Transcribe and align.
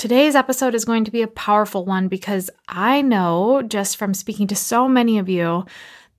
Today's 0.00 0.34
episode 0.34 0.74
is 0.74 0.86
going 0.86 1.04
to 1.04 1.10
be 1.10 1.20
a 1.20 1.28
powerful 1.28 1.84
one 1.84 2.08
because 2.08 2.48
I 2.66 3.02
know 3.02 3.60
just 3.60 3.98
from 3.98 4.14
speaking 4.14 4.46
to 4.46 4.56
so 4.56 4.88
many 4.88 5.18
of 5.18 5.28
you 5.28 5.66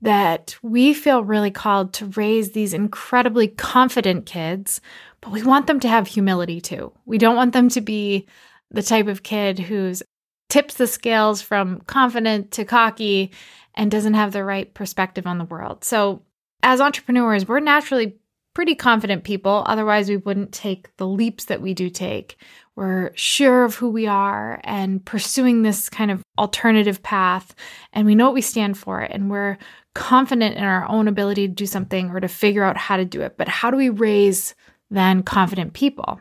that 0.04 0.56
we 0.62 0.94
feel 0.94 1.24
really 1.24 1.50
called 1.50 1.92
to 1.94 2.06
raise 2.06 2.52
these 2.52 2.76
incredibly 2.76 3.48
confident 3.48 4.28
kids, 4.28 4.82
but 5.20 5.32
we 5.32 5.42
want 5.42 5.66
them 5.66 5.80
to 5.80 5.88
have 5.88 6.06
humility 6.06 6.62
too. 6.62 6.94
We 7.08 7.18
don't 7.18 7.36
want 7.36 7.54
them 7.54 7.70
to 7.70 7.82
be 7.82 8.28
the 8.70 8.84
type 8.84 9.08
of 9.08 9.24
kid 9.24 9.58
who's 9.58 10.04
tips 10.48 10.76
the 10.76 10.86
scales 10.86 11.42
from 11.42 11.82
confident 11.88 12.52
to 12.52 12.66
cocky 12.66 13.32
and 13.74 13.90
doesn't 13.90 14.14
have 14.14 14.32
the 14.32 14.44
right 14.44 14.72
perspective 14.76 15.26
on 15.26 15.40
the 15.40 15.46
world. 15.46 15.84
So, 15.84 16.22
as 16.62 16.82
entrepreneurs, 16.82 17.48
we're 17.48 17.60
naturally 17.60 18.20
pretty 18.54 18.76
confident 18.76 19.24
people. 19.24 19.64
Otherwise, 19.66 20.10
we 20.10 20.18
wouldn't 20.18 20.52
take 20.52 20.96
the 20.98 21.08
leaps 21.08 21.46
that 21.46 21.62
we 21.62 21.74
do 21.74 21.90
take. 21.90 22.38
We're 22.76 23.12
sure 23.16 23.66
of 23.66 23.76
who 23.76 23.90
we 23.90 24.08
are 24.08 24.62
and 24.64 25.04
pursuing 25.04 25.62
this 25.62 25.90
kind 25.90 26.10
of 26.10 26.24
alternative 26.38 27.04
path. 27.04 27.54
And 27.94 28.06
we 28.06 28.16
know 28.16 28.26
what 28.26 28.34
we 28.34 28.42
stand 28.42 28.78
for. 28.78 29.00
And 29.00 29.30
we're 29.30 29.58
confident 29.94 30.56
in 30.56 30.64
our 30.64 30.88
own 30.88 31.08
ability 31.08 31.48
to 31.48 31.54
do 31.54 31.66
something 31.66 32.10
or 32.12 32.20
to 32.20 32.28
figure 32.28 32.64
out 32.64 32.78
how 32.78 32.98
to 32.98 33.06
do 33.06 33.22
it. 33.22 33.38
But 33.38 33.50
how 33.50 33.72
do 33.72 33.78
we 33.78 33.90
raise 33.90 34.56
then 34.90 35.24
confident 35.24 35.74
people? 35.74 36.20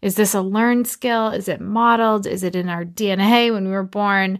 Is 0.00 0.14
this 0.14 0.34
a 0.34 0.40
learned 0.40 0.86
skill? 0.86 1.28
Is 1.28 1.48
it 1.48 1.60
modeled? 1.60 2.26
Is 2.26 2.44
it 2.44 2.54
in 2.54 2.68
our 2.68 2.84
DNA 2.84 3.52
when 3.52 3.64
we 3.64 3.72
were 3.72 3.82
born? 3.82 4.38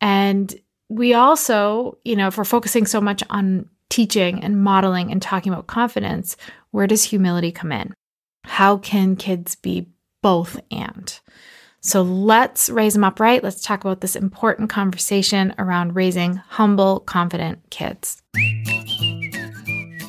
And 0.00 0.54
we 0.88 1.14
also, 1.14 1.98
you 2.04 2.16
know, 2.16 2.28
if 2.28 2.38
we're 2.38 2.44
focusing 2.44 2.86
so 2.86 3.00
much 3.00 3.22
on 3.28 3.68
teaching 3.90 4.42
and 4.42 4.62
modeling 4.62 5.12
and 5.12 5.20
talking 5.20 5.52
about 5.52 5.66
confidence, 5.66 6.36
where 6.70 6.86
does 6.86 7.04
humility 7.04 7.52
come 7.52 7.72
in? 7.72 7.92
How 8.44 8.78
can 8.78 9.16
kids 9.16 9.54
be 9.54 9.88
both 10.24 10.58
and? 10.70 11.20
So 11.82 12.00
let's 12.00 12.70
raise 12.70 12.94
them 12.94 13.04
up 13.04 13.20
right. 13.20 13.44
Let's 13.44 13.60
talk 13.60 13.84
about 13.84 14.00
this 14.00 14.16
important 14.16 14.70
conversation 14.70 15.54
around 15.58 15.94
raising 15.94 16.36
humble, 16.36 17.00
confident 17.00 17.58
kids. 17.68 18.22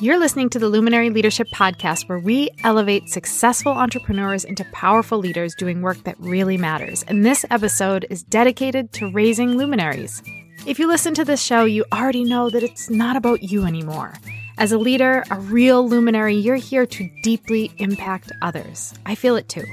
You're 0.00 0.18
listening 0.18 0.48
to 0.50 0.58
the 0.58 0.70
Luminary 0.70 1.10
Leadership 1.10 1.48
Podcast, 1.54 2.08
where 2.08 2.18
we 2.18 2.48
elevate 2.64 3.10
successful 3.10 3.72
entrepreneurs 3.72 4.44
into 4.44 4.64
powerful 4.72 5.18
leaders 5.18 5.54
doing 5.54 5.82
work 5.82 6.02
that 6.04 6.18
really 6.18 6.56
matters. 6.56 7.02
And 7.08 7.22
this 7.22 7.44
episode 7.50 8.06
is 8.08 8.22
dedicated 8.22 8.94
to 8.94 9.12
raising 9.12 9.58
luminaries. 9.58 10.22
If 10.66 10.78
you 10.78 10.88
listen 10.88 11.12
to 11.12 11.26
this 11.26 11.42
show, 11.42 11.66
you 11.66 11.84
already 11.92 12.24
know 12.24 12.48
that 12.48 12.62
it's 12.62 12.88
not 12.88 13.16
about 13.16 13.42
you 13.42 13.66
anymore. 13.66 14.14
As 14.56 14.72
a 14.72 14.78
leader, 14.78 15.24
a 15.30 15.38
real 15.38 15.86
luminary, 15.86 16.36
you're 16.36 16.56
here 16.56 16.86
to 16.86 17.10
deeply 17.22 17.70
impact 17.76 18.32
others. 18.40 18.94
I 19.04 19.14
feel 19.14 19.36
it 19.36 19.50
too. 19.50 19.64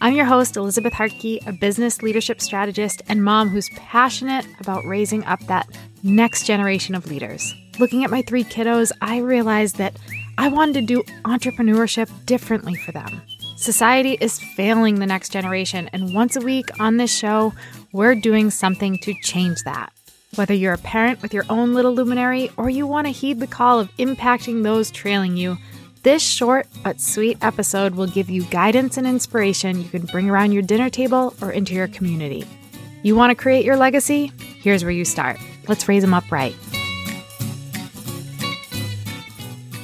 I'm 0.00 0.14
your 0.14 0.26
host, 0.26 0.56
Elizabeth 0.56 0.92
Hartke, 0.92 1.44
a 1.44 1.52
business 1.52 2.02
leadership 2.02 2.40
strategist 2.40 3.02
and 3.08 3.24
mom 3.24 3.48
who's 3.48 3.68
passionate 3.70 4.46
about 4.60 4.84
raising 4.84 5.24
up 5.24 5.40
that 5.46 5.66
next 6.04 6.44
generation 6.46 6.94
of 6.94 7.10
leaders. 7.10 7.52
Looking 7.80 8.04
at 8.04 8.10
my 8.10 8.22
three 8.22 8.44
kiddos, 8.44 8.92
I 9.02 9.18
realized 9.18 9.74
that 9.78 9.96
I 10.38 10.48
wanted 10.48 10.74
to 10.74 10.82
do 10.82 11.02
entrepreneurship 11.24 12.08
differently 12.26 12.76
for 12.76 12.92
them. 12.92 13.22
Society 13.56 14.16
is 14.20 14.38
failing 14.38 15.00
the 15.00 15.06
next 15.06 15.30
generation, 15.32 15.90
and 15.92 16.14
once 16.14 16.36
a 16.36 16.40
week 16.40 16.68
on 16.78 16.96
this 16.96 17.12
show, 17.12 17.52
we're 17.90 18.14
doing 18.14 18.50
something 18.50 18.98
to 18.98 19.14
change 19.24 19.64
that. 19.64 19.92
Whether 20.36 20.54
you're 20.54 20.74
a 20.74 20.78
parent 20.78 21.22
with 21.22 21.34
your 21.34 21.44
own 21.48 21.74
little 21.74 21.92
luminary 21.92 22.52
or 22.56 22.70
you 22.70 22.86
want 22.86 23.08
to 23.08 23.12
heed 23.12 23.40
the 23.40 23.48
call 23.48 23.80
of 23.80 23.90
impacting 23.96 24.62
those 24.62 24.92
trailing 24.92 25.36
you, 25.36 25.56
this 26.08 26.22
short 26.22 26.66
but 26.82 26.98
sweet 26.98 27.36
episode 27.42 27.94
will 27.94 28.06
give 28.06 28.30
you 28.30 28.42
guidance 28.44 28.96
and 28.96 29.06
inspiration 29.06 29.78
you 29.78 29.90
can 29.90 30.06
bring 30.06 30.30
around 30.30 30.52
your 30.52 30.62
dinner 30.62 30.88
table 30.88 31.34
or 31.42 31.52
into 31.52 31.74
your 31.74 31.86
community. 31.86 32.46
You 33.02 33.14
want 33.14 33.30
to 33.30 33.34
create 33.34 33.62
your 33.62 33.76
legacy? 33.76 34.32
Here's 34.38 34.82
where 34.82 34.90
you 34.90 35.04
start. 35.04 35.38
Let's 35.66 35.86
raise 35.86 36.00
them 36.00 36.14
up 36.14 36.32
right. 36.32 36.56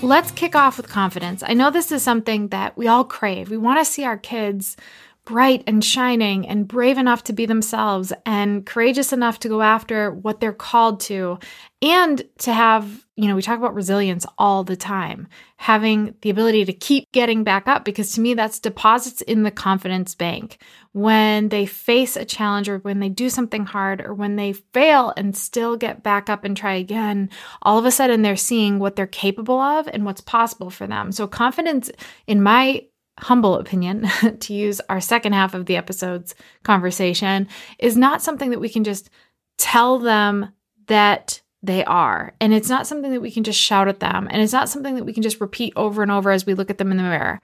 Let's 0.00 0.30
kick 0.30 0.56
off 0.56 0.78
with 0.78 0.88
confidence. 0.88 1.42
I 1.46 1.52
know 1.52 1.70
this 1.70 1.92
is 1.92 2.02
something 2.02 2.48
that 2.48 2.74
we 2.74 2.88
all 2.88 3.04
crave. 3.04 3.50
We 3.50 3.58
want 3.58 3.80
to 3.80 3.84
see 3.84 4.04
our 4.04 4.16
kids 4.16 4.78
bright 5.24 5.64
and 5.66 5.82
shining 5.82 6.46
and 6.46 6.68
brave 6.68 6.98
enough 6.98 7.24
to 7.24 7.32
be 7.32 7.46
themselves 7.46 8.12
and 8.26 8.66
courageous 8.66 9.12
enough 9.12 9.38
to 9.40 9.48
go 9.48 9.62
after 9.62 10.10
what 10.10 10.40
they're 10.40 10.52
called 10.52 11.00
to 11.00 11.38
and 11.80 12.22
to 12.38 12.52
have, 12.52 13.04
you 13.16 13.28
know, 13.28 13.34
we 13.34 13.42
talk 13.42 13.58
about 13.58 13.74
resilience 13.74 14.26
all 14.38 14.64
the 14.64 14.76
time, 14.76 15.28
having 15.56 16.14
the 16.20 16.30
ability 16.30 16.64
to 16.66 16.72
keep 16.72 17.10
getting 17.12 17.42
back 17.42 17.68
up 17.68 17.84
because 17.84 18.12
to 18.12 18.20
me 18.20 18.34
that's 18.34 18.58
deposits 18.58 19.22
in 19.22 19.42
the 19.44 19.50
confidence 19.50 20.14
bank. 20.14 20.58
When 20.92 21.48
they 21.48 21.66
face 21.66 22.16
a 22.16 22.24
challenge 22.24 22.68
or 22.68 22.78
when 22.78 23.00
they 23.00 23.08
do 23.08 23.30
something 23.30 23.64
hard 23.64 24.00
or 24.02 24.14
when 24.14 24.36
they 24.36 24.52
fail 24.52 25.12
and 25.16 25.36
still 25.36 25.76
get 25.76 26.02
back 26.02 26.28
up 26.28 26.44
and 26.44 26.56
try 26.56 26.74
again, 26.74 27.30
all 27.62 27.78
of 27.78 27.86
a 27.86 27.90
sudden 27.90 28.22
they're 28.22 28.36
seeing 28.36 28.78
what 28.78 28.94
they're 28.94 29.06
capable 29.06 29.60
of 29.60 29.88
and 29.88 30.04
what's 30.04 30.20
possible 30.20 30.70
for 30.70 30.86
them. 30.86 31.12
So 31.12 31.26
confidence 31.26 31.90
in 32.26 32.42
my 32.42 32.84
humble 33.18 33.56
opinion, 33.56 34.08
to 34.40 34.54
use 34.54 34.80
our 34.88 35.00
second 35.00 35.32
half 35.32 35.54
of 35.54 35.66
the 35.66 35.76
episode's 35.76 36.34
conversation, 36.62 37.48
is 37.78 37.96
not 37.96 38.22
something 38.22 38.50
that 38.50 38.60
we 38.60 38.68
can 38.68 38.84
just 38.84 39.10
tell 39.58 39.98
them 39.98 40.52
that 40.86 41.40
they 41.62 41.84
are. 41.84 42.34
And 42.40 42.52
it's 42.52 42.68
not 42.68 42.86
something 42.86 43.12
that 43.12 43.22
we 43.22 43.30
can 43.30 43.44
just 43.44 43.60
shout 43.60 43.88
at 43.88 44.00
them. 44.00 44.28
And 44.30 44.42
it's 44.42 44.52
not 44.52 44.68
something 44.68 44.96
that 44.96 45.04
we 45.04 45.14
can 45.14 45.22
just 45.22 45.40
repeat 45.40 45.72
over 45.76 46.02
and 46.02 46.10
over 46.10 46.30
as 46.30 46.44
we 46.44 46.54
look 46.54 46.70
at 46.70 46.78
them 46.78 46.90
in 46.90 46.98
the 46.98 47.02
mirror. 47.02 47.40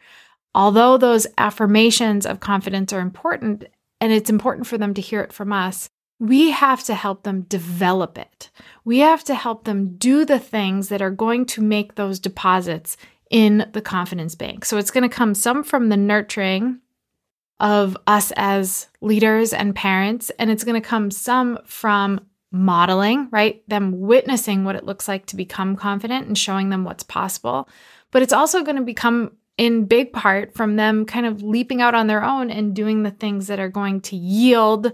Although 0.55 0.99
those 0.99 1.27
affirmations 1.39 2.27
of 2.27 2.41
confidence 2.41 2.93
are 2.93 3.01
important, 3.01 3.65
and 4.01 4.13
it's 4.13 4.31
important 4.31 4.67
for 4.67 4.77
them 4.77 4.95
to 4.95 5.01
hear 5.01 5.21
it 5.21 5.33
from 5.33 5.53
us, 5.53 5.89
we 6.19 6.51
have 6.51 6.85
to 6.85 6.95
help 6.95 7.23
them 7.23 7.43
develop 7.43 8.19
it. 8.19 8.51
We 8.85 8.99
have 8.99 9.25
to 9.25 9.35
help 9.35 9.65
them 9.65 9.97
do 9.97 10.27
the 10.27 10.39
things 10.39 10.91
that 10.91 11.01
are 11.01 11.11
going 11.11 11.47
to 11.47 11.63
make 11.63 11.95
those 11.95 12.19
deposits 12.19 12.99
in 13.31 13.69
the 13.73 13.81
confidence 13.81 14.35
bank. 14.35 14.65
So 14.65 14.77
it's 14.77 14.91
going 14.91 15.09
to 15.09 15.15
come 15.15 15.35
some 15.35 15.63
from 15.63 15.89
the 15.89 15.97
nurturing 15.97 16.81
of 17.61 17.97
us 18.07 18.33
as 18.37 18.89
leaders 19.01 19.53
and 19.53 19.75
parents, 19.75 20.31
and 20.39 20.51
it's 20.51 20.65
going 20.65 20.81
to 20.81 20.87
come 20.87 21.11
some 21.11 21.59
from 21.65 22.21
modeling, 22.53 23.29
right? 23.31 23.63
Them 23.69 24.01
witnessing 24.01 24.65
what 24.65 24.75
it 24.75 24.85
looks 24.85 25.07
like 25.07 25.27
to 25.27 25.37
become 25.37 25.77
confident 25.77 26.27
and 26.27 26.37
showing 26.37 26.71
them 26.71 26.85
what's 26.85 27.05
possible. 27.05 27.69
But 28.11 28.23
it's 28.23 28.33
also 28.33 28.65
going 28.65 28.77
to 28.77 28.83
become 28.83 29.37
in 29.57 29.85
big 29.85 30.13
part 30.13 30.55
from 30.55 30.77
them 30.77 31.05
kind 31.05 31.27
of 31.27 31.43
leaping 31.43 31.83
out 31.83 31.95
on 31.95 32.07
their 32.07 32.25
own 32.25 32.51
and 32.51 32.75
doing 32.75 33.03
the 33.03 33.11
things 33.11 33.47
that 33.47 33.61
are 33.61 33.69
going 33.69 34.01
to 34.01 34.17
yield 34.17 34.93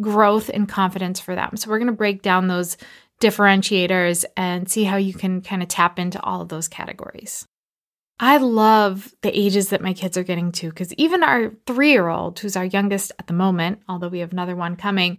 growth 0.00 0.50
and 0.52 0.68
confidence 0.68 1.20
for 1.20 1.34
them. 1.34 1.56
So 1.56 1.70
we're 1.70 1.78
going 1.78 1.86
to 1.86 1.92
break 1.92 2.20
down 2.20 2.48
those 2.48 2.76
differentiators 3.20 4.24
and 4.36 4.68
see 4.68 4.84
how 4.84 4.96
you 4.96 5.14
can 5.14 5.40
kind 5.40 5.62
of 5.62 5.68
tap 5.68 5.98
into 5.98 6.20
all 6.22 6.40
of 6.40 6.48
those 6.48 6.68
categories. 6.68 7.46
I 8.20 8.38
love 8.38 9.14
the 9.22 9.38
ages 9.38 9.68
that 9.68 9.82
my 9.82 9.92
kids 9.92 10.16
are 10.16 10.24
getting 10.24 10.50
to 10.52 10.68
because 10.68 10.92
even 10.94 11.22
our 11.22 11.52
three 11.66 11.92
year 11.92 12.08
old, 12.08 12.38
who's 12.38 12.56
our 12.56 12.64
youngest 12.64 13.12
at 13.18 13.28
the 13.28 13.32
moment, 13.32 13.80
although 13.88 14.08
we 14.08 14.18
have 14.20 14.32
another 14.32 14.56
one 14.56 14.76
coming, 14.76 15.18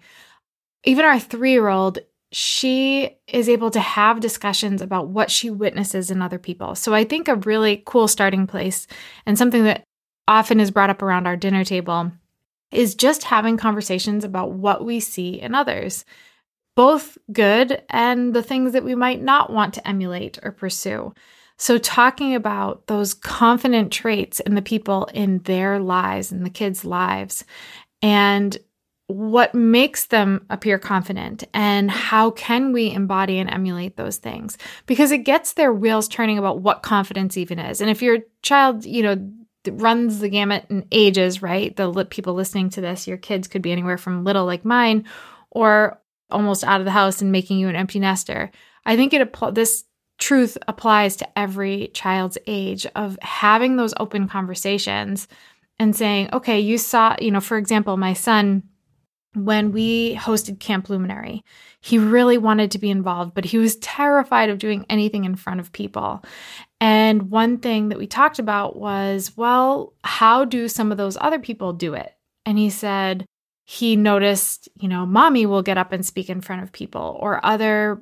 even 0.84 1.06
our 1.06 1.20
three 1.20 1.52
year 1.52 1.70
old, 1.70 2.00
she 2.32 3.18
is 3.28 3.50
able 3.50 3.72
to 3.72 3.80
have 3.80 4.20
discussions 4.20 4.82
about 4.82 5.08
what 5.08 5.32
she 5.32 5.50
witnesses 5.50 6.12
in 6.12 6.22
other 6.22 6.38
people. 6.38 6.76
So 6.76 6.94
I 6.94 7.04
think 7.04 7.28
a 7.28 7.36
really 7.36 7.82
cool 7.86 8.08
starting 8.08 8.46
place 8.46 8.86
and 9.26 9.38
something 9.38 9.64
that 9.64 9.84
often 10.28 10.60
is 10.60 10.70
brought 10.70 10.92
up 10.92 11.02
around 11.02 11.26
our 11.26 11.38
dinner 11.38 11.64
table 11.64 12.12
is 12.72 12.94
just 12.94 13.24
having 13.24 13.58
conversations 13.58 14.24
about 14.24 14.52
what 14.52 14.86
we 14.86 15.00
see 15.00 15.42
in 15.42 15.56
others, 15.56 16.06
both 16.76 17.18
good 17.32 17.82
and 17.90 18.36
the 18.36 18.44
things 18.44 18.74
that 18.74 18.84
we 18.84 18.94
might 18.94 19.22
not 19.22 19.52
want 19.52 19.74
to 19.74 19.88
emulate 19.88 20.38
or 20.44 20.52
pursue. 20.52 21.14
So, 21.60 21.78
talking 21.78 22.34
about 22.36 22.88
those 22.88 23.14
confident 23.14 23.92
traits 23.92 24.40
in 24.40 24.56
the 24.56 24.62
people 24.62 25.10
in 25.14 25.40
their 25.40 25.78
lives 25.78 26.32
and 26.32 26.46
the 26.46 26.50
kids' 26.50 26.86
lives, 26.86 27.44
and 28.02 28.58
what 29.08 29.56
makes 29.56 30.06
them 30.06 30.46
appear 30.52 30.78
confident 30.78 31.44
and 31.52 31.90
how 31.90 32.30
can 32.30 32.72
we 32.72 32.92
embody 32.92 33.40
and 33.40 33.50
emulate 33.50 33.98
those 33.98 34.18
things? 34.18 34.56
Because 34.86 35.12
it 35.12 35.20
gets 35.20 35.54
their 35.54 35.74
wheels 35.74 36.08
turning 36.08 36.38
about 36.38 36.62
what 36.62 36.84
confidence 36.84 37.36
even 37.36 37.58
is. 37.58 37.82
And 37.82 37.90
if 37.90 38.04
your 38.04 38.20
child 38.44 38.86
you 38.86 39.02
know 39.04 39.32
runs 39.68 40.20
the 40.20 40.30
gamut 40.30 40.66
in 40.70 40.86
ages 40.92 41.42
right? 41.42 41.76
The 41.76 42.06
people 42.06 42.36
listening 42.36 42.70
to 42.72 42.82
this 42.82 43.08
your 43.08 43.18
kids 43.18 43.48
could 43.48 43.64
be 43.64 43.72
anywhere 43.72 43.98
from 43.98 44.24
little 44.24 44.46
like 44.46 44.64
mine 44.64 45.06
or 45.50 46.00
almost 46.30 46.64
out 46.64 46.80
of 46.80 46.86
the 46.86 46.92
house 46.92 47.22
and 47.22 47.32
making 47.32 47.58
you 47.58 47.68
an 47.68 47.76
empty 47.76 48.00
nester. 48.00 48.52
I 48.86 48.96
think 48.96 49.14
it 49.14 49.36
this 49.54 49.86
truth 50.20 50.58
applies 50.68 51.16
to 51.16 51.40
every 51.40 51.90
child's 51.94 52.38
age 52.46 52.86
of 52.96 53.18
having 53.22 53.78
those 53.78 53.94
open 54.00 54.28
conversations 54.28 55.28
and 55.80 55.96
saying, 55.96 56.30
okay, 56.34 56.60
you 56.60 56.78
saw, 56.78 57.16
you 57.20 57.32
know, 57.32 57.40
for 57.40 57.58
example, 57.58 57.98
my 57.98 58.14
son, 58.14 58.64
when 59.34 59.72
we 59.72 60.16
hosted 60.16 60.60
Camp 60.60 60.90
Luminary, 60.90 61.44
he 61.82 61.98
really 61.98 62.38
wanted 62.38 62.72
to 62.72 62.80
be 62.80 62.90
involved, 62.90 63.34
but 63.34 63.46
he 63.46 63.58
was 63.58 63.78
terrified 63.78 64.50
of 64.50 64.58
doing 64.58 64.86
anything 64.90 65.24
in 65.24 65.36
front 65.36 65.60
of 65.60 65.72
people. 65.72 66.24
And 66.82 67.30
one 67.30 67.60
thing 67.60 67.90
that 67.90 67.98
we 67.98 68.08
talked 68.08 68.40
about 68.40 68.76
was, 68.76 69.38
well, 69.38 69.94
how 70.04 70.46
do 70.46 70.68
some 70.68 70.92
of 70.92 70.98
those 70.98 71.18
other 71.22 71.40
people 71.40 71.74
do 71.74 71.94
it? 71.94 72.14
And 72.46 72.58
he 72.58 72.70
said, 72.70 73.26
he 73.66 73.96
noticed, 73.96 74.68
you 74.80 74.88
know, 74.88 75.06
mommy 75.06 75.46
will 75.46 75.62
get 75.62 75.78
up 75.78 75.92
and 75.92 76.06
speak 76.06 76.30
in 76.30 76.42
front 76.42 76.64
of 76.64 76.72
people, 76.72 77.18
or 77.22 77.46
other, 77.46 78.02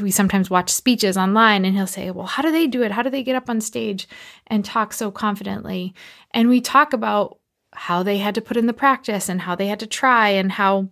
we 0.00 0.10
sometimes 0.10 0.50
watch 0.50 0.70
speeches 0.70 1.16
online 1.16 1.64
and 1.64 1.76
he'll 1.76 1.86
say, 1.86 2.10
Well, 2.10 2.26
how 2.26 2.42
do 2.42 2.52
they 2.52 2.66
do 2.66 2.82
it? 2.82 2.92
How 2.92 3.02
do 3.02 3.10
they 3.10 3.22
get 3.22 3.36
up 3.36 3.48
on 3.48 3.60
stage 3.60 4.08
and 4.46 4.64
talk 4.64 4.92
so 4.92 5.10
confidently? 5.10 5.94
And 6.32 6.48
we 6.48 6.60
talk 6.60 6.92
about 6.92 7.38
how 7.72 8.02
they 8.02 8.18
had 8.18 8.34
to 8.34 8.40
put 8.40 8.56
in 8.56 8.66
the 8.66 8.72
practice 8.72 9.28
and 9.28 9.40
how 9.40 9.54
they 9.54 9.66
had 9.66 9.80
to 9.80 9.86
try 9.86 10.30
and 10.30 10.52
how 10.52 10.88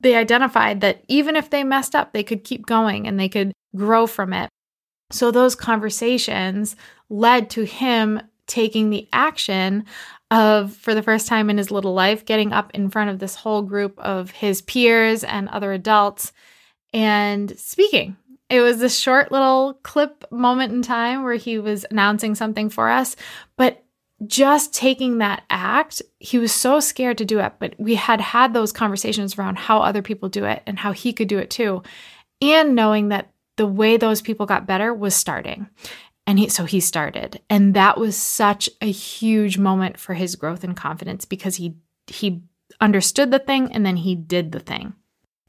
they 0.00 0.14
identified 0.14 0.80
that 0.80 1.02
even 1.08 1.36
if 1.36 1.50
they 1.50 1.64
messed 1.64 1.94
up, 1.94 2.12
they 2.12 2.22
could 2.22 2.44
keep 2.44 2.66
going 2.66 3.06
and 3.06 3.18
they 3.18 3.28
could 3.28 3.52
grow 3.76 4.06
from 4.06 4.32
it. 4.32 4.48
So 5.10 5.30
those 5.30 5.54
conversations 5.54 6.76
led 7.08 7.50
to 7.50 7.64
him 7.64 8.20
taking 8.46 8.90
the 8.90 9.08
action 9.12 9.84
of, 10.30 10.74
for 10.74 10.94
the 10.94 11.02
first 11.02 11.26
time 11.26 11.50
in 11.50 11.58
his 11.58 11.70
little 11.70 11.92
life, 11.92 12.24
getting 12.24 12.52
up 12.52 12.70
in 12.74 12.90
front 12.90 13.10
of 13.10 13.18
this 13.18 13.34
whole 13.34 13.62
group 13.62 13.98
of 13.98 14.30
his 14.30 14.62
peers 14.62 15.24
and 15.24 15.48
other 15.48 15.72
adults 15.72 16.32
and 16.92 17.58
speaking. 17.58 18.16
It 18.50 18.60
was 18.60 18.78
this 18.78 18.98
short 18.98 19.30
little 19.32 19.78
clip 19.84 20.24
moment 20.30 20.72
in 20.72 20.82
time 20.82 21.22
where 21.22 21.36
he 21.36 21.58
was 21.58 21.86
announcing 21.90 22.34
something 22.34 22.68
for 22.68 22.90
us, 22.90 23.16
but 23.56 23.84
just 24.26 24.74
taking 24.74 25.18
that 25.18 25.44
act, 25.48 26.02
he 26.18 26.38
was 26.38 26.52
so 26.52 26.80
scared 26.80 27.16
to 27.18 27.24
do 27.24 27.38
it, 27.38 27.54
but 27.58 27.74
we 27.78 27.94
had 27.94 28.20
had 28.20 28.52
those 28.52 28.72
conversations 28.72 29.38
around 29.38 29.56
how 29.56 29.80
other 29.80 30.02
people 30.02 30.28
do 30.28 30.44
it 30.44 30.62
and 30.66 30.78
how 30.78 30.92
he 30.92 31.12
could 31.12 31.28
do 31.28 31.38
it 31.38 31.48
too. 31.48 31.82
And 32.42 32.74
knowing 32.74 33.08
that 33.08 33.32
the 33.56 33.66
way 33.66 33.96
those 33.96 34.20
people 34.20 34.46
got 34.46 34.66
better 34.66 34.92
was 34.92 35.14
starting. 35.14 35.68
And 36.26 36.38
he, 36.38 36.48
so 36.48 36.64
he 36.64 36.80
started. 36.80 37.40
And 37.48 37.74
that 37.74 37.98
was 37.98 38.16
such 38.16 38.68
a 38.80 38.90
huge 38.90 39.58
moment 39.58 39.98
for 39.98 40.14
his 40.14 40.36
growth 40.36 40.64
and 40.64 40.76
confidence 40.76 41.24
because 41.24 41.56
he 41.56 41.76
he 42.06 42.42
understood 42.80 43.30
the 43.30 43.38
thing 43.38 43.72
and 43.72 43.84
then 43.84 43.96
he 43.96 44.14
did 44.14 44.52
the 44.52 44.60
thing. 44.60 44.94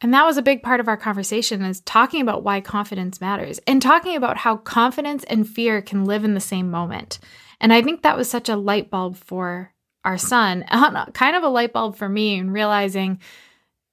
And 0.02 0.14
that 0.14 0.26
was 0.26 0.38
a 0.38 0.42
big 0.42 0.64
part 0.64 0.80
of 0.80 0.88
our 0.88 0.98
conversation 0.98 1.62
is 1.62 1.82
talking 1.82 2.22
about 2.22 2.44
why 2.44 2.60
confidence 2.60 3.22
matters 3.22 3.60
and 3.68 3.82
talking 3.82 4.16
about 4.16 4.38
how 4.38 4.58
confidence 4.58 5.24
and 5.26 5.48
fear 5.48 5.82
can 5.82 6.06
live 6.06 6.24
in 6.24 6.34
the 6.34 6.40
same 6.40 6.72
moment. 6.72 7.20
And 7.60 7.72
I 7.72 7.84
think 7.84 8.02
that 8.02 8.18
was 8.18 8.30
such 8.30 8.50
a 8.50 8.56
light 8.56 8.90
bulb 8.90 9.16
for 9.16 9.74
our 10.04 10.18
son, 10.18 10.66
uh, 10.72 11.06
kind 11.12 11.36
of 11.36 11.44
a 11.44 11.50
light 11.50 11.72
bulb 11.72 11.96
for 11.96 12.10
me 12.10 12.36
in 12.36 12.50
realizing, 12.50 13.20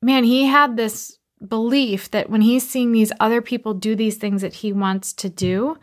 man, 0.01 0.25
he 0.25 0.47
had 0.47 0.77
this 0.77 1.19
belief 1.47 2.11
that 2.11 2.31
when 2.31 2.41
he's 2.41 2.69
seeing 2.69 2.91
these 2.91 3.13
other 3.21 3.43
people 3.43 3.75
do 3.75 3.95
these 3.95 4.17
things 4.17 4.43
that 4.43 4.55
he 4.55 4.73
wants 4.73 5.13
to 5.13 5.29
do, 5.29 5.77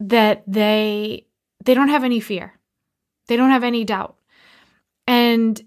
that 0.00 0.42
they 0.46 1.26
they 1.64 1.74
don't 1.74 1.88
have 1.88 2.04
any 2.04 2.20
fear. 2.20 2.58
They 3.28 3.36
don't 3.36 3.50
have 3.50 3.64
any 3.64 3.84
doubt. 3.84 4.16
And 5.06 5.60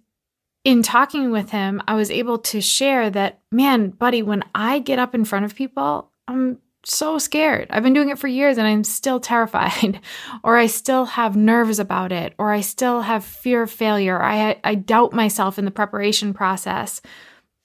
in 0.68 0.84
talking 0.84 1.32
with 1.32 1.52
him, 1.52 1.82
I 1.88 1.96
was 1.96 2.12
able 2.12 2.40
to 2.40 2.60
share 2.60 3.10
that, 3.12 3.40
man, 3.54 3.90
buddy, 3.90 4.22
when 4.22 4.44
I 4.54 4.80
get 4.80 5.00
up 5.00 5.16
in 5.16 5.24
front 5.24 5.46
of 5.46 5.56
people, 5.56 6.12
I'm 6.28 6.58
so 6.84 7.20
scared. 7.20 7.68
I've 7.70 7.84
been 7.84 7.94
doing 7.94 8.10
it 8.10 8.20
for 8.20 8.28
years 8.28 8.58
and 8.58 8.68
I'm 8.68 8.84
still 8.84 9.22
terrified, 9.22 10.02
or 10.44 10.58
I 10.58 10.68
still 10.68 11.06
have 11.06 11.38
nerves 11.38 11.80
about 11.80 12.12
it, 12.12 12.34
or 12.38 12.52
I 12.52 12.60
still 12.60 13.00
have 13.00 13.24
fear 13.24 13.62
of 13.62 13.72
failure. 13.72 14.22
I, 14.22 14.60
I 14.62 14.76
doubt 14.76 15.14
myself 15.14 15.58
in 15.58 15.64
the 15.64 15.72
preparation 15.72 16.34
process, 16.34 17.02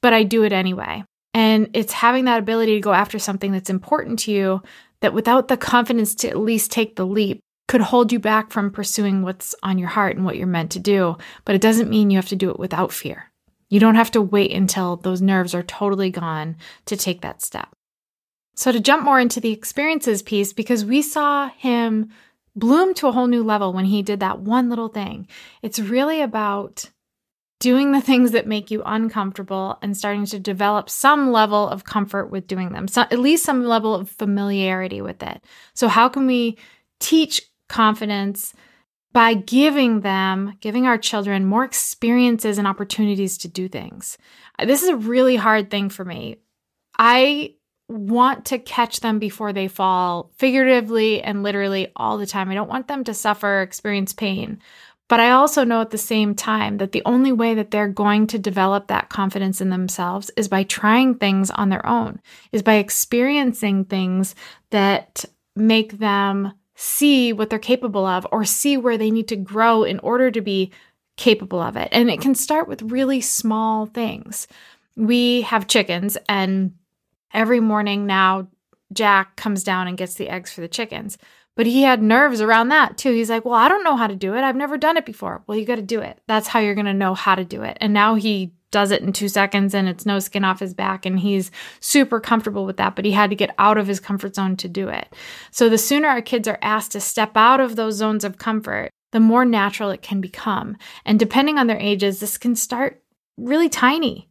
but 0.01 0.13
I 0.13 0.23
do 0.23 0.45
it 0.45 0.53
anyway. 0.53 1.03
And 1.35 1.71
it's 1.73 1.93
having 1.93 2.27
that 2.27 2.39
ability 2.39 2.77
to 2.77 2.81
go 2.81 2.93
after 2.93 3.19
something 3.19 3.51
that's 3.51 3.69
important 3.69 4.21
to 4.21 4.31
you 4.31 4.63
that 5.01 5.13
without 5.13 5.49
the 5.49 5.57
confidence 5.57 6.15
to 6.15 6.29
at 6.29 6.39
least 6.39 6.71
take 6.71 6.95
the 6.95 7.07
leap 7.07 7.41
could 7.73 7.81
hold 7.81 8.13
you 8.13 8.19
back 8.19 8.51
from 8.51 8.71
pursuing 8.71 9.23
what's 9.23 9.55
on 9.63 9.79
your 9.79 9.89
heart 9.89 10.15
and 10.15 10.27
what 10.27 10.37
you're 10.37 10.47
meant 10.47 10.71
to 10.71 10.79
do. 10.79 11.17
But 11.47 11.55
it 11.55 11.63
doesn't 11.63 11.89
mean 11.89 12.11
you 12.11 12.19
have 12.19 12.29
to 12.29 12.37
do 12.37 12.51
it 12.51 12.59
without 12.59 12.93
fear. 12.93 13.33
You 13.71 13.81
don't 13.81 13.95
have 13.95 14.11
to 14.11 14.21
wait 14.21 14.53
until 14.53 14.97
those 14.97 15.23
nerves 15.23 15.55
are 15.55 15.63
totally 15.63 16.11
gone 16.11 16.57
to 16.85 16.99
take 16.99 17.23
that 17.23 17.41
step. 17.41 17.69
So, 18.55 18.73
to 18.73 18.79
jump 18.79 19.05
more 19.05 19.19
into 19.19 19.41
the 19.41 19.53
experiences 19.53 20.21
piece, 20.21 20.53
because 20.53 20.85
we 20.85 21.01
saw 21.01 21.49
him 21.57 22.11
bloom 22.55 22.93
to 22.93 23.09
a 23.09 23.13
whole 23.13 23.27
new 23.27 23.43
level 23.43 23.73
when 23.73 23.87
he 23.87 24.03
did 24.03 24.21
that 24.21 24.41
one 24.41 24.69
little 24.69 24.89
thing, 24.89 25.27
it's 25.63 25.79
really 25.79 26.21
about 26.21 26.91
doing 27.59 27.93
the 27.93 28.03
things 28.03 28.33
that 28.33 28.47
make 28.47 28.71
you 28.71 28.83
uncomfortable 28.85 29.79
and 29.81 29.97
starting 29.97 30.27
to 30.27 30.39
develop 30.39 30.91
some 30.91 31.33
level 31.33 31.67
of 31.67 31.85
comfort 31.85 32.27
with 32.27 32.47
doing 32.47 32.73
them, 32.73 32.87
so 32.87 33.01
at 33.01 33.19
least 33.19 33.45
some 33.45 33.65
level 33.65 33.95
of 33.95 34.11
familiarity 34.11 35.01
with 35.01 35.23
it. 35.23 35.43
So, 35.73 35.89
how 35.89 36.11
can 36.11 36.27
we 36.27 36.59
teach 37.01 37.41
confidence 37.73 38.55
by 39.13 39.35
giving 39.35 40.01
them, 40.01 40.57
giving 40.61 40.87
our 40.87 40.99
children 40.99 41.45
more 41.45 41.65
experiences 41.65 42.59
and 42.59 42.69
opportunities 42.69 43.37
to 43.39 43.49
do 43.49 43.69
things? 43.69 44.17
Uh, 44.59 44.67
this 44.67 44.83
is 44.83 44.91
a 44.91 44.97
really 44.97 45.37
hard 45.37 45.71
thing 45.71 45.89
for 45.89 46.05
me. 46.05 46.37
I 46.99 47.55
want 47.89 48.47
to 48.47 48.59
catch 48.59 49.01
them 49.01 49.19
before 49.19 49.53
they 49.53 49.69
fall, 49.69 50.31
figuratively 50.37 51.23
and 51.23 51.43
literally 51.43 51.93
all 51.97 52.19
the 52.19 52.27
time. 52.27 52.51
I 52.51 52.55
don't 52.55 52.71
want 52.71 52.89
them 52.89 53.05
to 53.05 53.15
suffer, 53.15 53.61
experience 53.61 54.13
pain. 54.13 54.61
But 55.09 55.21
I 55.21 55.33
also 55.33 55.65
know 55.65 55.83
at 55.83 55.91
the 55.91 55.99
same 55.99 56.35
time 56.35 56.79
that 56.79 56.93
the 56.93 57.03
only 57.05 57.33
way 57.33 57.55
that 57.55 57.71
they're 57.71 57.89
going 57.89 58.29
to 58.29 58.39
develop 58.39 58.87
that 58.87 59.11
confidence 59.11 59.61
in 59.61 59.69
themselves 59.69 60.31
is 60.39 60.49
by 60.49 60.63
trying 60.63 61.17
things 61.17 61.51
on 61.51 61.69
their 61.69 61.85
own, 61.87 62.21
is 62.51 62.63
by 62.63 62.75
experiencing 62.75 63.85
things 63.85 64.35
that 64.71 65.27
make 65.55 65.99
them 65.99 66.55
see 66.83 67.33
what 67.33 67.49
they're 67.49 67.61
capable 67.61 68.05
of 68.05 68.27
or 68.33 68.45
see 68.45 68.77
where 68.77 68.99
they 68.99 69.11
need 69.11 69.29
to 69.29 69.37
grow 69.37 69.85
in 69.85 70.01
order 70.01 70.33
to 70.33 70.41
be 70.41 70.73
capable 71.17 71.61
of 71.61 71.77
it. 71.77 71.89
And 71.93 72.11
it 72.11 72.21
can 72.21 72.35
start 72.35 72.67
with 72.67 72.83
really 72.83 73.21
small 73.21 73.87
things. 73.87 74.49
We 74.97 75.43
have 75.43 75.69
chickens, 75.69 76.19
and 76.29 76.75
every 77.33 77.61
morning 77.61 78.05
now, 78.05 78.49
Jack 78.93 79.37
comes 79.37 79.63
down 79.63 79.87
and 79.87 79.97
gets 79.97 80.15
the 80.15 80.29
eggs 80.29 80.53
for 80.53 80.61
the 80.61 80.69
chickens. 80.69 81.19
But 81.55 81.67
he 81.67 81.83
had 81.83 82.03
nerves 82.03 82.41
around 82.41 82.69
that 82.71 82.99
too. 82.99 83.13
He's 83.13 83.31
like, 83.31 83.45
Well, 83.45 83.55
I 83.55 83.69
don't 83.69 83.85
know 83.85 83.97
how 83.97 84.09
to 84.09 84.17
do 84.17 84.35
it. 84.35 84.43
I've 84.43 84.57
never 84.57 84.77
done 84.77 84.97
it 84.97 85.07
before. 85.07 85.45
Well, 85.47 85.57
you 85.57 85.65
got 85.65 85.77
to 85.77 85.83
do 85.83 86.01
it. 86.01 86.21
That's 86.27 86.49
how 86.49 86.59
you're 86.61 86.75
going 86.75 86.87
to 86.87 86.95
know 86.95 87.15
how 87.15 87.35
to 87.35 87.45
do 87.45 87.63
it. 87.63 87.79
And 87.81 87.93
now 87.93 88.17
he 88.17 88.53
does 88.73 88.91
it 88.91 89.03
in 89.03 89.13
two 89.13 89.29
seconds 89.29 89.75
and 89.75 89.89
it's 89.89 90.05
no 90.05 90.19
skin 90.19 90.45
off 90.45 90.59
his 90.59 90.75
back. 90.75 91.07
And 91.07 91.21
he's 91.21 91.53
super 91.79 92.19
comfortable 92.19 92.67
with 92.67 92.79
that. 92.79 92.97
But 92.97 93.05
he 93.05 93.13
had 93.13 93.31
to 93.31 93.37
get 93.37 93.55
out 93.59 93.79
of 93.79 93.87
his 93.87 94.01
comfort 94.01 94.35
zone 94.35 94.57
to 94.57 94.69
do 94.69 94.89
it. 94.89 95.15
So 95.53 95.69
the 95.69 95.79
sooner 95.79 96.09
our 96.09 96.23
kids 96.23 96.49
are 96.49 96.59
asked 96.61 96.93
to 96.93 97.01
step 97.01 97.37
out 97.37 97.61
of 97.61 97.77
those 97.77 97.95
zones 97.95 98.25
of 98.25 98.39
comfort, 98.39 98.91
the 99.13 99.21
more 99.21 99.45
natural 99.45 99.91
it 99.91 100.03
can 100.03 100.21
become. 100.21 100.77
And 101.05 101.21
depending 101.21 101.59
on 101.59 101.69
their 101.69 101.79
ages, 101.79 102.19
this 102.19 102.37
can 102.37 102.57
start 102.57 103.01
really 103.37 103.69
tiny 103.69 104.29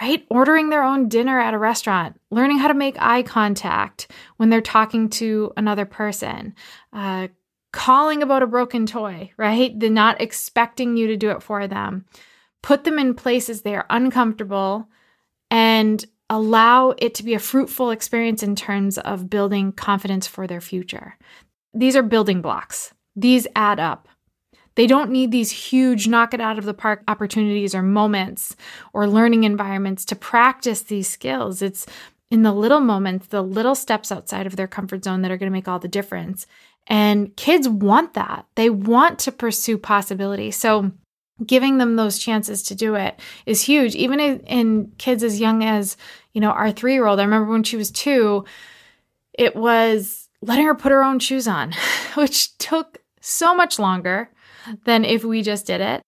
right? 0.00 0.24
Ordering 0.30 0.70
their 0.70 0.82
own 0.82 1.08
dinner 1.08 1.38
at 1.38 1.52
a 1.52 1.58
restaurant, 1.58 2.18
learning 2.30 2.58
how 2.58 2.68
to 2.68 2.74
make 2.74 2.96
eye 2.98 3.22
contact 3.22 4.10
when 4.38 4.48
they're 4.48 4.62
talking 4.62 5.10
to 5.10 5.52
another 5.58 5.84
person, 5.84 6.54
uh, 6.92 7.28
calling 7.72 8.22
about 8.22 8.42
a 8.42 8.46
broken 8.46 8.86
toy, 8.86 9.30
right? 9.36 9.78
The 9.78 9.90
not 9.90 10.20
expecting 10.20 10.96
you 10.96 11.08
to 11.08 11.16
do 11.16 11.30
it 11.30 11.42
for 11.42 11.66
them. 11.66 12.06
Put 12.62 12.84
them 12.84 12.98
in 12.98 13.14
places 13.14 13.62
they 13.62 13.74
are 13.74 13.86
uncomfortable 13.90 14.88
and 15.50 16.04
allow 16.28 16.94
it 16.98 17.14
to 17.14 17.24
be 17.24 17.34
a 17.34 17.38
fruitful 17.38 17.90
experience 17.90 18.42
in 18.42 18.54
terms 18.54 18.98
of 18.98 19.28
building 19.28 19.72
confidence 19.72 20.26
for 20.26 20.46
their 20.46 20.60
future. 20.60 21.16
These 21.74 21.96
are 21.96 22.02
building 22.02 22.40
blocks. 22.40 22.94
These 23.16 23.46
add 23.56 23.80
up. 23.80 24.08
They 24.76 24.86
don't 24.86 25.10
need 25.10 25.32
these 25.32 25.50
huge 25.50 26.06
knock 26.06 26.32
it 26.32 26.40
out 26.40 26.58
of 26.58 26.64
the 26.64 26.74
park 26.74 27.02
opportunities 27.08 27.74
or 27.74 27.82
moments 27.82 28.56
or 28.92 29.08
learning 29.08 29.44
environments 29.44 30.04
to 30.06 30.16
practice 30.16 30.82
these 30.82 31.08
skills. 31.08 31.60
It's 31.60 31.86
in 32.30 32.42
the 32.42 32.52
little 32.52 32.80
moments, 32.80 33.26
the 33.26 33.42
little 33.42 33.74
steps 33.74 34.12
outside 34.12 34.46
of 34.46 34.56
their 34.56 34.68
comfort 34.68 35.04
zone 35.04 35.22
that 35.22 35.30
are 35.30 35.36
going 35.36 35.50
to 35.50 35.56
make 35.56 35.66
all 35.66 35.80
the 35.80 35.88
difference. 35.88 36.46
And 36.86 37.36
kids 37.36 37.68
want 37.68 38.14
that. 38.14 38.46
They 38.54 38.70
want 38.70 39.18
to 39.20 39.32
pursue 39.32 39.76
possibility. 39.78 40.50
So, 40.50 40.92
giving 41.44 41.78
them 41.78 41.96
those 41.96 42.18
chances 42.18 42.62
to 42.64 42.74
do 42.74 42.94
it 42.94 43.18
is 43.46 43.62
huge. 43.62 43.94
Even 43.94 44.20
in, 44.20 44.40
in 44.40 44.92
kids 44.98 45.22
as 45.22 45.40
young 45.40 45.64
as, 45.64 45.96
you 46.32 46.40
know, 46.40 46.50
our 46.50 46.70
three 46.70 46.92
year 46.92 47.06
old, 47.06 47.20
I 47.20 47.24
remember 47.24 47.50
when 47.50 47.62
she 47.62 47.76
was 47.76 47.90
two, 47.90 48.44
it 49.32 49.56
was 49.56 50.28
letting 50.42 50.66
her 50.66 50.74
put 50.74 50.92
her 50.92 51.02
own 51.02 51.18
shoes 51.18 51.48
on, 51.48 51.72
which 52.14 52.56
took 52.58 52.98
so 53.20 53.54
much 53.54 53.78
longer 53.78 54.30
than 54.84 55.04
if 55.04 55.24
we 55.24 55.42
just 55.42 55.66
did 55.66 55.80
it. 55.80 56.02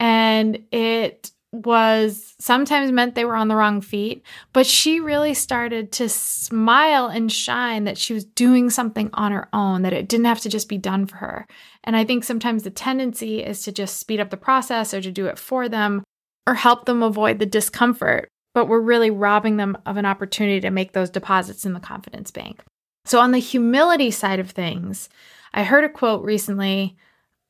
And 0.00 0.64
it 0.70 1.30
was 1.54 2.34
sometimes 2.40 2.90
meant 2.90 3.14
they 3.14 3.24
were 3.24 3.36
on 3.36 3.48
the 3.48 3.54
wrong 3.54 3.80
feet, 3.80 4.24
but 4.52 4.66
she 4.66 4.98
really 4.98 5.34
started 5.34 5.92
to 5.92 6.08
smile 6.08 7.06
and 7.06 7.30
shine 7.30 7.84
that 7.84 7.96
she 7.96 8.12
was 8.12 8.24
doing 8.24 8.70
something 8.70 9.08
on 9.12 9.30
her 9.30 9.48
own, 9.52 9.82
that 9.82 9.92
it 9.92 10.08
didn't 10.08 10.26
have 10.26 10.40
to 10.40 10.48
just 10.48 10.68
be 10.68 10.78
done 10.78 11.06
for 11.06 11.16
her. 11.16 11.46
And 11.84 11.96
I 11.96 12.04
think 12.04 12.24
sometimes 12.24 12.64
the 12.64 12.70
tendency 12.70 13.42
is 13.42 13.62
to 13.62 13.72
just 13.72 13.98
speed 13.98 14.18
up 14.18 14.30
the 14.30 14.36
process 14.36 14.92
or 14.92 15.00
to 15.00 15.12
do 15.12 15.26
it 15.26 15.38
for 15.38 15.68
them 15.68 16.02
or 16.46 16.54
help 16.54 16.86
them 16.86 17.02
avoid 17.02 17.38
the 17.38 17.46
discomfort, 17.46 18.28
but 18.52 18.66
we're 18.66 18.80
really 18.80 19.10
robbing 19.10 19.56
them 19.56 19.78
of 19.86 19.96
an 19.96 20.06
opportunity 20.06 20.60
to 20.60 20.70
make 20.70 20.92
those 20.92 21.10
deposits 21.10 21.64
in 21.64 21.72
the 21.72 21.80
confidence 21.80 22.30
bank. 22.30 22.62
So, 23.04 23.20
on 23.20 23.30
the 23.30 23.38
humility 23.38 24.10
side 24.10 24.40
of 24.40 24.50
things, 24.50 25.08
I 25.52 25.62
heard 25.62 25.84
a 25.84 25.88
quote 25.88 26.24
recently 26.24 26.96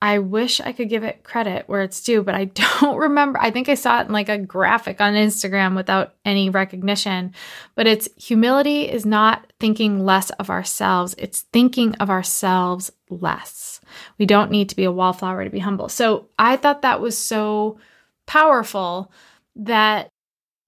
I 0.02 0.18
wish 0.18 0.60
I 0.60 0.72
could 0.72 0.90
give 0.90 1.02
it 1.02 1.24
credit 1.24 1.64
where 1.66 1.80
it's 1.80 2.02
due, 2.02 2.22
but 2.22 2.34
I 2.34 2.44
don't 2.80 2.98
remember. 2.98 3.38
I 3.40 3.50
think 3.50 3.68
I 3.68 3.74
saw 3.74 4.00
it 4.00 4.06
in 4.06 4.12
like 4.12 4.28
a 4.28 4.38
graphic 4.38 5.00
on 5.00 5.14
Instagram 5.14 5.74
without 5.74 6.14
any 6.24 6.50
recognition. 6.50 7.32
But 7.74 7.86
it's 7.86 8.08
humility 8.16 8.82
is 8.90 9.06
not 9.06 9.52
thinking 9.58 10.04
less 10.04 10.30
of 10.30 10.50
ourselves, 10.50 11.14
it's 11.18 11.42
thinking 11.52 11.94
of 11.96 12.10
ourselves 12.10 12.90
less. 13.08 13.80
We 14.18 14.26
don't 14.26 14.50
need 14.50 14.68
to 14.68 14.76
be 14.76 14.84
a 14.84 14.92
wallflower 14.92 15.44
to 15.44 15.50
be 15.50 15.58
humble. 15.58 15.88
So 15.88 16.28
I 16.38 16.56
thought 16.56 16.82
that 16.82 17.00
was 17.00 17.16
so 17.16 17.78
powerful 18.26 19.12
that 19.56 20.08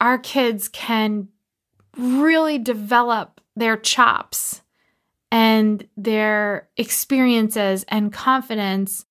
our 0.00 0.18
kids 0.18 0.68
can 0.68 1.28
really 1.96 2.58
develop 2.58 3.40
their 3.56 3.76
chops 3.76 4.62
and 5.32 5.86
their 5.96 6.68
experiences 6.76 7.84
and 7.88 8.12
confidence 8.12 9.04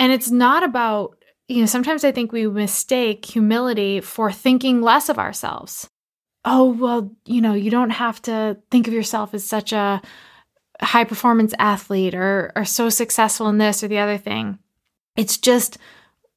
and 0.00 0.12
it's 0.12 0.30
not 0.30 0.62
about, 0.62 1.22
you 1.46 1.60
know, 1.60 1.66
sometimes 1.66 2.04
I 2.04 2.10
think 2.10 2.32
we 2.32 2.48
mistake 2.48 3.26
humility 3.26 4.00
for 4.00 4.32
thinking 4.32 4.80
less 4.80 5.10
of 5.10 5.18
ourselves. 5.18 5.90
Oh, 6.42 6.72
well, 6.72 7.12
you 7.26 7.42
know, 7.42 7.52
you 7.52 7.70
don't 7.70 7.90
have 7.90 8.22
to 8.22 8.56
think 8.70 8.88
of 8.88 8.94
yourself 8.94 9.34
as 9.34 9.44
such 9.44 9.74
a 9.74 10.00
high 10.80 11.04
performance 11.04 11.52
athlete 11.58 12.14
or, 12.14 12.50
or 12.56 12.64
so 12.64 12.88
successful 12.88 13.48
in 13.48 13.58
this 13.58 13.84
or 13.84 13.88
the 13.88 13.98
other 13.98 14.16
thing. 14.16 14.58
It's 15.16 15.36
just 15.36 15.76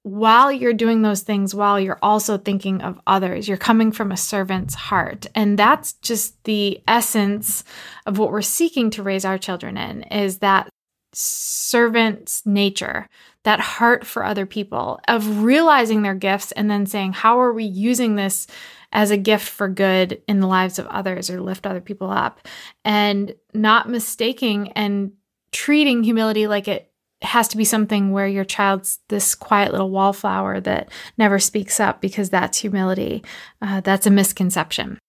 while 0.01 0.51
you're 0.51 0.73
doing 0.73 1.01
those 1.01 1.21
things, 1.21 1.55
while 1.55 1.79
you're 1.79 1.99
also 2.01 2.37
thinking 2.37 2.81
of 2.81 2.99
others, 3.07 3.47
you're 3.47 3.55
coming 3.55 3.93
from 3.93 4.11
a 4.11 4.17
servant's 4.17 4.75
heart. 4.75 5.25
And 5.35 5.57
that's 5.57 5.93
just 5.93 6.43
the 6.43 6.81
essence 6.85 7.63
of 8.05 8.17
what 8.17 8.29
we're 8.29 8.41
seeking 8.41 8.89
to 8.89 9.03
raise 9.03 9.23
our 9.23 9.37
children 9.37 9.77
in 9.77 10.03
is 10.03 10.39
that 10.39 10.67
servant's 11.13 12.45
nature, 12.45 13.07
that 13.43 13.59
heart 13.59 14.05
for 14.05 14.23
other 14.23 14.45
people, 14.45 14.99
of 15.07 15.43
realizing 15.43 16.01
their 16.01 16.15
gifts 16.15 16.51
and 16.53 16.69
then 16.71 16.85
saying, 16.85 17.13
how 17.13 17.39
are 17.39 17.53
we 17.53 17.65
using 17.65 18.15
this 18.15 18.47
as 18.91 19.11
a 19.11 19.17
gift 19.17 19.47
for 19.47 19.67
good 19.67 20.21
in 20.27 20.39
the 20.39 20.47
lives 20.47 20.79
of 20.79 20.87
others 20.87 21.29
or 21.29 21.41
lift 21.41 21.67
other 21.67 21.81
people 21.81 22.09
up? 22.09 22.47
And 22.85 23.35
not 23.53 23.89
mistaking 23.89 24.71
and 24.73 25.11
treating 25.51 26.03
humility 26.03 26.47
like 26.47 26.67
it 26.67 26.89
has 27.21 27.47
to 27.49 27.57
be 27.57 27.63
something 27.63 28.11
where 28.11 28.27
your 28.27 28.43
child's 28.43 28.99
this 29.07 29.33
quiet 29.33 29.71
little 29.71 29.89
wallflower 29.89 30.59
that 30.59 30.91
never 31.17 31.39
speaks 31.39 31.79
up 31.79 32.01
because 32.01 32.29
that's 32.29 32.57
humility. 32.57 33.23
Uh, 33.61 33.79
that's 33.81 34.05
a 34.05 34.11
misconception. 34.11 34.99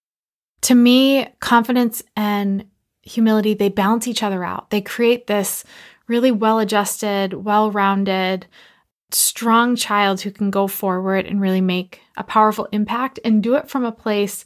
To 0.61 0.75
me, 0.75 1.27
confidence 1.41 2.01
and 2.15 2.65
humility, 3.01 3.53
they 3.53 3.69
balance 3.69 4.07
each 4.07 4.23
other 4.23 4.43
out. 4.43 4.69
They 4.69 4.81
create 4.81 5.27
this 5.27 5.63
really 6.07 6.31
well 6.31 6.59
adjusted, 6.59 7.33
well 7.33 7.71
rounded, 7.71 8.47
strong 9.11 9.75
child 9.75 10.21
who 10.21 10.31
can 10.31 10.49
go 10.49 10.67
forward 10.67 11.25
and 11.25 11.41
really 11.41 11.61
make 11.61 12.01
a 12.17 12.23
powerful 12.23 12.67
impact 12.71 13.19
and 13.23 13.41
do 13.41 13.55
it 13.55 13.69
from 13.69 13.85
a 13.85 13.91
place 13.91 14.43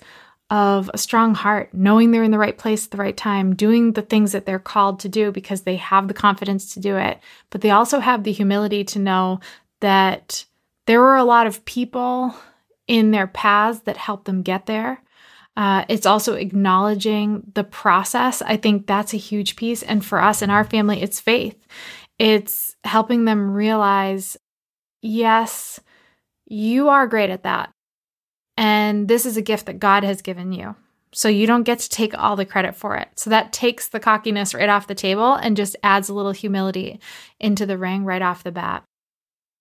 of 0.50 0.90
a 0.94 0.98
strong 0.98 1.36
heart, 1.36 1.74
knowing 1.74 2.12
they're 2.12 2.24
in 2.24 2.32
the 2.32 2.40
right 2.40 2.58
place 2.58 2.86
at 2.86 2.92
the 2.92 2.98
right 2.98 3.16
time, 3.16 3.56
doing 3.56 3.94
the 3.94 4.02
things 4.02 4.32
that 4.32 4.46
they're 4.46 4.58
called 4.58 5.00
to 5.00 5.10
do 5.10 5.32
because 5.32 5.62
they 5.62 5.76
have 5.76 6.08
the 6.08 6.14
confidence 6.14 6.74
to 6.74 6.80
do 6.80 6.98
it. 6.98 7.20
But 7.52 7.62
they 7.62 7.70
also 7.70 8.00
have 8.00 8.24
the 8.24 8.32
humility 8.32 8.84
to 8.86 9.00
know 9.00 9.40
that 9.80 10.46
there 10.88 11.00
were 11.00 11.18
a 11.18 11.24
lot 11.24 11.46
of 11.46 11.64
people 11.66 12.34
in 12.88 13.12
their 13.12 13.28
paths 13.28 13.82
that 13.82 13.98
helped 13.98 14.26
them 14.26 14.42
get 14.42 14.66
there. 14.66 15.04
Uh, 15.60 15.84
it's 15.90 16.06
also 16.06 16.36
acknowledging 16.36 17.44
the 17.54 17.66
process. 17.66 18.42
I 18.42 18.56
think 18.56 18.88
that's 18.88 19.14
a 19.14 19.18
huge 19.18 19.58
piece. 19.58 19.84
And 19.84 20.06
for 20.06 20.22
us 20.22 20.42
in 20.42 20.50
our 20.50 20.64
family, 20.64 21.02
it's 21.02 21.20
faith. 21.20 21.68
It's 22.18 22.78
helping 22.86 23.26
them 23.26 23.52
realize, 23.52 24.38
yes, 25.02 25.82
you 26.46 26.88
are 26.88 27.08
great 27.08 27.30
at 27.30 27.44
that. 27.44 27.72
And 28.56 29.10
this 29.10 29.26
is 29.26 29.36
a 29.36 29.42
gift 29.42 29.66
that 29.66 29.80
God 29.80 30.06
has 30.06 30.22
given 30.22 30.54
you. 30.54 30.78
So 31.12 31.28
you 31.28 31.46
don't 31.46 31.64
get 31.64 31.80
to 31.80 31.90
take 31.90 32.18
all 32.18 32.38
the 32.38 32.46
credit 32.46 32.74
for 32.74 32.96
it. 32.96 33.10
So 33.18 33.30
that 33.30 33.52
takes 33.52 33.90
the 33.90 34.00
cockiness 34.00 34.54
right 34.54 34.70
off 34.70 34.88
the 34.88 34.96
table 34.96 35.34
and 35.34 35.58
just 35.58 35.76
adds 35.84 36.08
a 36.08 36.14
little 36.14 36.32
humility 36.32 37.02
into 37.38 37.66
the 37.66 37.78
ring 37.78 38.06
right 38.06 38.22
off 38.22 38.44
the 38.44 38.52
bat. 38.54 38.86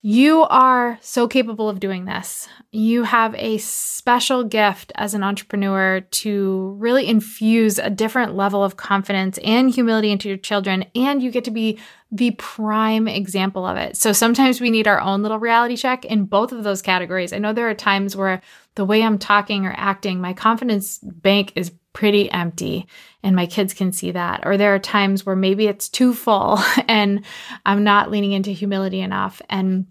You 0.00 0.44
are 0.44 0.96
so 1.00 1.26
capable 1.26 1.68
of 1.68 1.80
doing 1.80 2.04
this. 2.04 2.48
You 2.70 3.02
have 3.02 3.34
a 3.34 3.58
special 3.58 4.44
gift 4.44 4.92
as 4.94 5.12
an 5.12 5.24
entrepreneur 5.24 6.00
to 6.00 6.76
really 6.78 7.08
infuse 7.08 7.80
a 7.80 7.90
different 7.90 8.36
level 8.36 8.62
of 8.62 8.76
confidence 8.76 9.38
and 9.42 9.68
humility 9.68 10.12
into 10.12 10.28
your 10.28 10.38
children, 10.38 10.84
and 10.94 11.20
you 11.20 11.32
get 11.32 11.44
to 11.44 11.50
be 11.50 11.80
the 12.12 12.30
prime 12.32 13.08
example 13.08 13.66
of 13.66 13.76
it. 13.76 13.96
So 13.96 14.12
sometimes 14.12 14.60
we 14.60 14.70
need 14.70 14.86
our 14.86 15.00
own 15.00 15.22
little 15.22 15.40
reality 15.40 15.76
check 15.76 16.04
in 16.04 16.26
both 16.26 16.52
of 16.52 16.62
those 16.62 16.80
categories. 16.80 17.32
I 17.32 17.38
know 17.38 17.52
there 17.52 17.68
are 17.68 17.74
times 17.74 18.14
where 18.14 18.40
the 18.76 18.84
way 18.84 19.02
I'm 19.02 19.18
talking 19.18 19.66
or 19.66 19.74
acting, 19.76 20.20
my 20.20 20.32
confidence 20.32 20.98
bank 20.98 21.52
is 21.56 21.72
pretty 21.92 22.30
empty 22.30 22.86
and 23.22 23.34
my 23.34 23.46
kids 23.46 23.74
can 23.74 23.92
see 23.92 24.12
that. 24.12 24.46
Or 24.46 24.56
there 24.56 24.74
are 24.74 24.78
times 24.78 25.26
where 25.26 25.36
maybe 25.36 25.66
it's 25.66 25.88
too 25.88 26.14
full 26.14 26.58
and 26.88 27.24
I'm 27.66 27.84
not 27.84 28.10
leaning 28.10 28.32
into 28.32 28.50
humility 28.50 29.00
enough. 29.00 29.42
And 29.48 29.86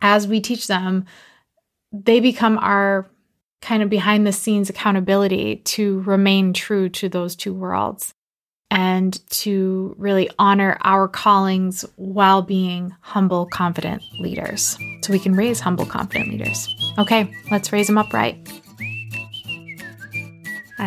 as 0.00 0.26
we 0.26 0.40
teach 0.40 0.66
them, 0.66 1.04
they 1.92 2.20
become 2.20 2.58
our 2.58 3.10
kind 3.60 3.82
of 3.82 3.90
behind 3.90 4.26
the 4.26 4.32
scenes 4.32 4.70
accountability 4.70 5.56
to 5.56 6.00
remain 6.00 6.52
true 6.52 6.88
to 6.88 7.08
those 7.08 7.36
two 7.36 7.52
worlds 7.52 8.14
and 8.70 9.28
to 9.30 9.94
really 9.98 10.30
honor 10.38 10.78
our 10.82 11.08
callings 11.08 11.84
while 11.96 12.40
being 12.40 12.94
humble, 13.00 13.46
confident 13.46 14.02
leaders. 14.20 14.78
So 15.02 15.12
we 15.12 15.18
can 15.18 15.34
raise 15.34 15.60
humble, 15.60 15.84
confident 15.84 16.28
leaders. 16.28 16.68
Okay, 16.96 17.30
let's 17.50 17.72
raise 17.72 17.88
them 17.88 17.98
upright. 17.98 18.48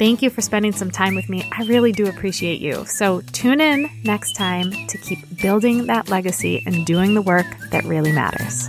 Thank 0.00 0.22
you 0.22 0.30
for 0.30 0.40
spending 0.40 0.72
some 0.72 0.90
time 0.90 1.14
with 1.14 1.28
me. 1.28 1.46
I 1.52 1.62
really 1.64 1.92
do 1.92 2.06
appreciate 2.06 2.58
you. 2.58 2.86
So 2.86 3.20
tune 3.32 3.60
in 3.60 3.90
next 4.02 4.32
time 4.32 4.72
to 4.72 4.96
keep 4.96 5.18
building 5.42 5.88
that 5.88 6.08
legacy 6.08 6.62
and 6.64 6.86
doing 6.86 7.12
the 7.12 7.20
work 7.20 7.44
that 7.70 7.84
really 7.84 8.10
matters. 8.10 8.66